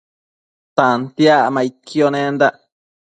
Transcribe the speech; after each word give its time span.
Tantiacmaidquio 0.75 2.07
nendac 2.17 2.55